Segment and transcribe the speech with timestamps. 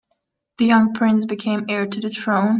[0.57, 2.49] The young prince became heir to the throne.